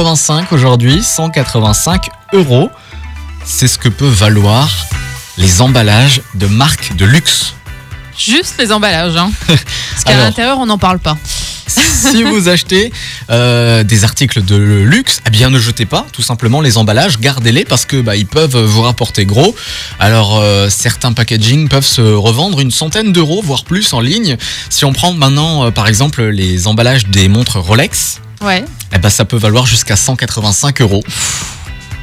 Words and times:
185 0.00 0.52
aujourd'hui, 0.52 1.02
185 1.02 2.08
euros. 2.32 2.70
C'est 3.44 3.68
ce 3.68 3.76
que 3.76 3.90
peuvent 3.90 4.08
valoir 4.08 4.70
les 5.36 5.60
emballages 5.60 6.22
de 6.36 6.46
marques 6.46 6.96
de 6.96 7.04
luxe. 7.04 7.52
Juste 8.16 8.54
les 8.58 8.72
emballages, 8.72 9.18
hein. 9.18 9.30
Parce 9.46 10.04
qu'à 10.04 10.12
Alors. 10.12 10.24
l'intérieur, 10.24 10.58
on 10.58 10.64
n'en 10.64 10.78
parle 10.78 11.00
pas. 11.00 11.18
si 11.66 12.22
vous 12.22 12.48
achetez 12.48 12.90
euh, 13.28 13.84
des 13.84 14.04
articles 14.04 14.42
de 14.42 14.56
luxe, 14.56 15.20
eh 15.26 15.30
bien 15.30 15.50
ne 15.50 15.58
jetez 15.58 15.84
pas 15.84 16.06
tout 16.14 16.22
simplement 16.22 16.62
les 16.62 16.78
emballages, 16.78 17.20
gardez-les 17.20 17.66
parce 17.66 17.84
que 17.84 18.00
bah, 18.00 18.16
ils 18.16 18.26
peuvent 18.26 18.56
vous 18.56 18.80
rapporter 18.80 19.26
gros. 19.26 19.54
Alors 19.98 20.38
euh, 20.40 20.70
certains 20.70 21.12
packaging 21.12 21.68
peuvent 21.68 21.86
se 21.86 22.00
revendre 22.00 22.60
une 22.60 22.70
centaine 22.70 23.12
d'euros, 23.12 23.42
voire 23.44 23.64
plus 23.64 23.92
en 23.92 24.00
ligne. 24.00 24.38
Si 24.70 24.86
on 24.86 24.94
prend 24.94 25.12
maintenant 25.12 25.66
euh, 25.66 25.70
par 25.70 25.88
exemple 25.88 26.24
les 26.24 26.66
emballages 26.66 27.06
des 27.08 27.28
montres 27.28 27.58
Rolex, 27.58 28.20
Ouais. 28.40 28.64
eh 28.92 28.98
ben, 28.98 29.10
ça 29.10 29.24
peut 29.24 29.36
valoir 29.36 29.66
jusqu'à 29.66 29.96
185 29.96 30.80
euros. 30.80 31.02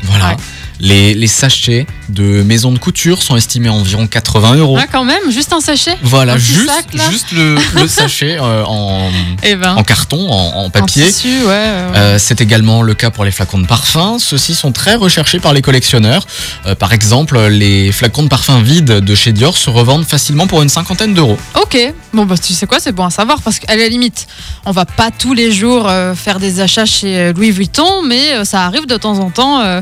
Voilà. 0.04 0.30
Ouais. 0.30 0.36
Les, 0.80 1.14
les 1.16 1.28
sachets 1.28 1.88
de 2.10 2.44
maisons 2.44 2.72
de 2.72 2.78
couture 2.78 3.24
sont 3.24 3.36
estimés 3.36 3.70
à 3.70 3.74
environ 3.74 4.06
80 4.08 4.56
euros. 4.56 4.78
Ah, 4.80 4.86
quand 4.92 5.04
même, 5.04 5.32
juste 5.32 5.52
un 5.54 5.60
sachet. 5.60 5.98
Voilà, 6.04 6.34
un 6.34 6.38
juste, 6.38 6.68
sac, 6.68 6.94
là. 6.94 7.10
juste 7.10 7.32
le, 7.32 7.56
le 7.74 7.88
sachet 7.88 8.38
euh, 8.40 8.64
en, 8.66 9.10
Eh 9.44 9.56
ben. 9.56 9.76
en 9.76 9.84
carton, 9.84 10.30
en, 10.32 10.56
en 10.56 10.66
en 10.66 10.70
papier. 10.70 11.08
tissu, 11.08 11.30
ouais. 11.30 11.46
ouais, 11.46 11.48
ouais. 11.48 11.98
Euh, 11.98 12.20
c'est 12.20 12.42
également 12.42 12.82
le 12.84 12.94
cas 12.94 13.10
pour 13.10 13.26
les 13.26 13.32
flacons 13.32 13.58
de 13.60 13.66
parfum. 13.68 14.18
Ceux-ci 14.20 14.54
sont 14.54 14.72
très 14.72 14.96
recherchés 14.96 15.40
par 15.40 15.54
les 15.54 15.62
collectionneurs. 15.62 16.26
Euh, 16.66 16.76
par 16.76 16.94
exemple, 16.94 17.40
les 17.48 17.92
flacons 17.92 18.24
de 18.24 18.28
parfum 18.30 18.62
vides 18.62 18.86
de 18.86 19.16
chez 19.16 19.32
Dior 19.32 19.58
se 19.58 19.70
revendent 19.70 20.06
facilement 20.06 20.46
pour 20.48 20.62
une 20.62 20.70
cinquantaine 20.70 21.14
d'euros. 21.14 21.38
Ok, 21.60 21.78
bon 22.14 22.26
bah 22.26 22.36
tu 22.38 22.54
sais 22.54 22.68
quoi, 22.68 22.80
c'est 22.80 22.92
bon 22.92 23.06
à 23.06 23.10
savoir 23.10 23.42
parce 23.42 23.60
qu'à 23.60 23.76
la 23.76 23.88
limite, 23.90 24.28
on 24.66 24.72
va 24.72 24.86
pas 24.86 25.10
tous 25.12 25.34
les 25.34 25.52
jours 25.52 25.90
faire 26.16 26.40
des 26.40 26.60
achats 26.60 26.86
chez 26.86 27.34
Louis 27.34 27.52
Vuitton, 27.52 28.04
mais 28.06 28.46
ça 28.46 28.64
arrive 28.66 28.86
de 28.86 28.96
temps 28.98 29.20
en 29.20 29.30
temps 29.30 29.82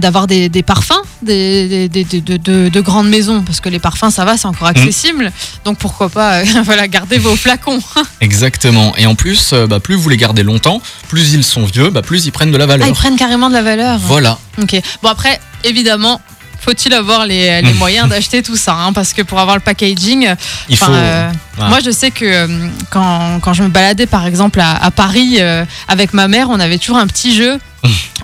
d'avoir 0.00 0.26
des, 0.26 0.31
des 0.48 0.62
parfums 0.62 1.00
des, 1.22 1.68
des- 1.68 1.88
des- 1.88 2.04
des- 2.04 2.20
de, 2.20 2.36
de- 2.36 2.68
de 2.68 2.80
grandes 2.80 3.08
maisons 3.08 3.42
parce 3.42 3.60
que 3.60 3.68
les 3.68 3.78
parfums 3.78 4.10
ça 4.10 4.24
va, 4.24 4.36
c'est 4.36 4.46
encore 4.46 4.68
accessible. 4.68 5.32
Donc 5.64 5.78
pourquoi 5.78 6.08
pas 6.08 6.40
euh, 6.40 6.44
voilà, 6.64 6.88
garder 6.88 7.18
vos 7.18 7.36
flacons. 7.36 7.80
Exactement. 8.20 8.94
Et 8.96 9.06
en 9.06 9.14
plus, 9.14 9.50
euh, 9.52 9.66
bah, 9.66 9.80
plus 9.80 9.94
vous 9.94 10.08
les 10.08 10.16
gardez 10.16 10.42
longtemps, 10.42 10.80
plus 11.08 11.32
ils 11.34 11.44
sont 11.44 11.64
vieux, 11.64 11.90
bah, 11.90 12.02
plus 12.02 12.24
ils 12.26 12.32
prennent 12.32 12.50
de 12.52 12.56
la 12.56 12.64
Ah, 12.64 12.68
valeur. 12.68 12.88
ils 12.88 12.94
prennent 12.94 13.16
carrément 13.16 13.48
de 13.48 13.54
la 13.54 13.62
valeur. 13.62 13.98
Voilà. 13.98 14.38
Ok. 14.60 14.80
Bon 15.02 15.08
après, 15.08 15.40
évidemment. 15.64 16.20
Faut-il 16.64 16.94
avoir 16.94 17.26
les, 17.26 17.60
les 17.60 17.72
moyens 17.72 18.08
d'acheter 18.08 18.40
tout 18.40 18.54
ça 18.54 18.74
hein, 18.76 18.92
Parce 18.92 19.12
que 19.14 19.22
pour 19.22 19.40
avoir 19.40 19.56
le 19.56 19.60
packaging, 19.62 20.28
Il 20.68 20.76
faut. 20.76 20.92
Euh. 20.92 21.28
Moi, 21.58 21.80
je 21.84 21.90
sais 21.90 22.12
que 22.12 22.24
euh, 22.24 22.68
quand, 22.88 23.40
quand 23.42 23.52
je 23.52 23.64
me 23.64 23.68
baladais, 23.68 24.06
par 24.06 24.24
exemple, 24.28 24.60
à, 24.60 24.76
à 24.80 24.92
Paris 24.92 25.38
euh, 25.40 25.64
avec 25.88 26.12
ma 26.14 26.28
mère, 26.28 26.50
on 26.50 26.60
avait 26.60 26.78
toujours 26.78 26.98
un 26.98 27.08
petit 27.08 27.34
jeu. 27.34 27.58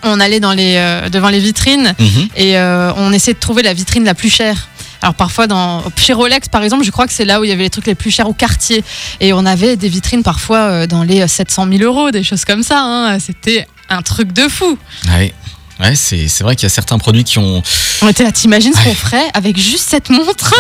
On 0.03 0.20
allait 0.20 0.41
dans 0.41 0.53
les, 0.53 0.75
euh, 0.77 1.09
devant 1.09 1.28
les 1.28 1.41
vitrines 1.41 1.95
Mhm. 1.98 2.28
et 2.37 2.56
euh, 2.59 2.92
on 2.97 3.12
essayait 3.12 3.34
de 3.34 3.39
trouver 3.41 3.62
la 3.62 3.75
vitrine 3.75 4.05
la 4.05 4.15
plus 4.15 4.31
chère. 4.31 4.69
Alors 5.03 5.15
parfois, 5.15 5.47
dans, 5.47 5.83
chez 5.97 6.12
Rolex, 6.12 6.48
par 6.48 6.62
exemple, 6.65 6.84
je 6.84 6.91
crois 6.91 7.06
que 7.06 7.12
c'est 7.12 7.25
là 7.25 7.41
où 7.41 7.45
il 7.45 7.50
y 7.50 7.53
avait 7.53 7.62
les 7.65 7.70
trucs 7.70 7.87
les 7.87 7.95
plus 7.95 8.11
chers 8.11 8.28
au 8.28 8.33
quartier. 8.33 8.83
Et 9.20 9.33
on 9.33 9.47
avait 9.47 9.77
des 9.77 9.89
vitrines 9.89 10.23
parfois 10.25 10.59
euh, 10.59 10.87
dans 10.89 11.05
les 11.05 11.27
700 11.28 11.69
000 11.70 11.83
euros, 11.84 12.11
des 12.11 12.25
choses 12.25 12.45
comme 12.45 12.62
ça. 12.65 12.81
hein. 12.83 13.19
C'était 13.20 13.67
un 13.89 14.03
truc 14.03 14.33
de 14.33 14.48
fou. 14.48 14.77
Ouais. 15.17 15.33
Ouais, 15.81 15.95
c'est 15.95 16.27
vrai 16.41 16.56
qu'il 16.56 16.65
y 16.65 16.67
a 16.67 16.70
certains 16.70 16.98
produits 16.98 17.22
qui 17.22 17.39
ont. 17.39 17.62
On 18.03 18.09
était 18.09 18.25
là, 18.25 18.33
t'imagines 18.33 18.72
ce 18.75 18.83
qu'on 18.83 18.95
ferait 18.95 19.28
avec 19.34 19.56
juste 19.56 19.89
cette 19.89 20.11
montre? 20.11 20.53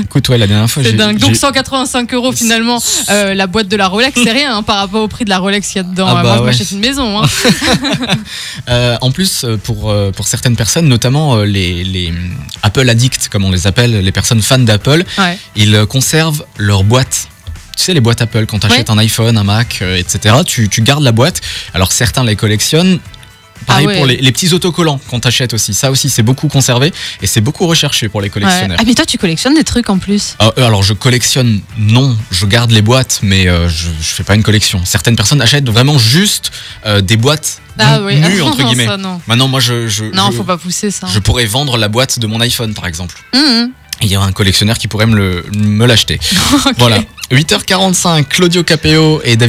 Écoute, 0.00 0.28
ouais, 0.28 0.38
la 0.38 0.46
dernière 0.46 0.70
fois, 0.70 0.82
C'est 0.82 0.90
j'ai. 0.90 0.96
dingue. 0.96 1.18
Donc 1.18 1.30
j'ai- 1.30 1.36
185 1.36 2.12
euros 2.14 2.32
finalement. 2.32 2.82
Euh, 3.08 3.34
la 3.34 3.46
boîte 3.46 3.68
de 3.68 3.76
la 3.76 3.88
Rolex, 3.88 4.18
c'est 4.22 4.30
rien 4.32 4.56
hein, 4.56 4.62
par 4.62 4.76
rapport 4.76 5.02
au 5.02 5.08
prix 5.08 5.24
de 5.24 5.30
la 5.30 5.38
Rolex 5.38 5.66
qu'il 5.66 5.76
y 5.76 5.80
a 5.80 5.82
dedans. 5.82 6.06
Ah 6.08 6.14
bah 6.16 6.22
Moi, 6.22 6.34
je 6.34 6.40
ouais. 6.40 6.46
m'achète 6.46 6.70
une 6.72 6.80
maison. 6.80 7.22
hein. 7.22 7.26
Euh, 8.68 8.96
en 9.00 9.10
plus, 9.10 9.44
euh, 9.44 9.56
pour, 9.56 9.90
euh, 9.90 10.10
pour 10.10 10.26
certaines 10.26 10.56
personnes, 10.56 10.86
notamment 10.88 11.36
euh, 11.36 11.44
les, 11.44 11.84
les 11.84 12.12
Apple 12.62 12.88
addicts, 12.88 13.28
comme 13.28 13.44
on 13.44 13.50
les 13.50 13.66
appelle, 13.66 14.00
les 14.00 14.12
personnes 14.12 14.40
fans 14.42 14.58
d'Apple, 14.58 15.04
Ouais. 15.18 15.38
ils 15.56 15.74
euh, 15.74 15.86
conservent 15.86 16.44
leur 16.56 16.82
boîte. 16.84 17.28
Tu 17.76 17.84
sais, 17.84 17.94
les 17.94 18.00
boîtes 18.00 18.22
Apple, 18.22 18.46
quand 18.46 18.60
tu 18.60 18.66
achètes 18.66 18.88
un 18.90 18.98
iPhone, 18.98 19.36
un 19.36 19.44
Mac, 19.44 19.80
euh, 19.82 19.96
etc., 19.96 20.36
tu, 20.46 20.68
tu 20.68 20.80
gardes 20.82 21.02
la 21.02 21.12
boîte. 21.12 21.40
Alors 21.74 21.92
certains 21.92 22.24
les 22.24 22.36
collectionnent. 22.36 23.00
Pareil 23.66 23.86
Ah 23.86 23.88
ouais. 23.88 23.96
pour 23.96 24.06
les, 24.06 24.16
les 24.16 24.32
petits 24.32 24.52
autocollants 24.52 25.00
qu'on 25.08 25.20
t'achète 25.20 25.54
aussi. 25.54 25.74
Ça 25.74 25.90
aussi, 25.90 26.10
c'est 26.10 26.22
beaucoup 26.22 26.48
conservé 26.48 26.92
et 27.22 27.26
c'est 27.26 27.40
beaucoup 27.40 27.66
recherché 27.66 28.08
pour 28.08 28.20
les 28.20 28.26
Ouais. 28.26 28.30
collectionneurs. 28.30 28.76
Ah 28.80 28.84
mais 28.86 28.94
toi 28.94 29.06
tu 29.06 29.16
collectionnes 29.18 29.54
des 29.54 29.64
trucs 29.64 29.88
en 29.90 29.98
plus. 29.98 30.36
Ah, 30.38 30.50
euh, 30.58 30.66
alors 30.66 30.82
je 30.82 30.92
collectionne, 30.92 31.60
non, 31.78 32.16
je 32.30 32.46
garde 32.46 32.70
les 32.72 32.82
boîtes, 32.82 33.20
mais 33.22 33.48
euh, 33.48 33.68
je, 33.68 33.88
je 34.00 34.14
fais 34.14 34.24
pas 34.24 34.34
une 34.34 34.42
collection. 34.42 34.80
Certaines 34.84 35.16
personnes 35.16 35.40
achètent 35.40 35.68
vraiment 35.68 35.98
juste 35.98 36.50
euh, 36.86 37.00
des 37.00 37.16
boîtes 37.16 37.60
Ah 37.78 38.00
oui. 38.02 38.16
nues, 38.16 38.42
entre 38.42 38.62
guillemets. 38.64 38.86
ça, 38.86 38.96
non. 38.96 39.20
Maintenant, 39.26 39.48
moi, 39.48 39.60
je, 39.60 39.88
je, 39.88 40.04
Non, 40.04 40.30
je- 40.30 40.36
faut 40.36 40.44
pas 40.44 40.58
pousser 40.58 40.90
ça. 40.90 41.06
je 41.12 41.18
pourrais 41.18 41.46
vendre 41.46 41.76
la 41.78 41.88
boîte 41.88 42.18
de 42.18 42.26
mon 42.26 42.40
iPhone, 42.40 42.74
par 42.74 42.86
exemple. 42.86 43.16
Mhm. 43.34 43.70
Il 44.02 44.08
y 44.08 44.16
a 44.16 44.20
un 44.20 44.32
collectionneur 44.32 44.76
qui 44.76 44.88
pourrait 44.88 45.06
me 45.06 45.14
le- 45.16 45.44
me 45.56 45.86
l'acheter. 45.86 46.18
Ok. 46.66 46.74
Voilà. 46.78 46.98
8h45, 47.30 48.24
Claudio 48.28 48.62
Capéo 48.62 49.20
et 49.24 49.36
David. 49.36 49.42